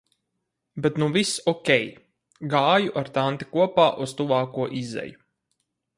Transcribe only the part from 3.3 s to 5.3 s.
kopā uz tuvāko izeju.